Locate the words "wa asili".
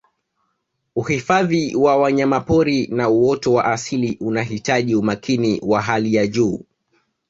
3.53-4.17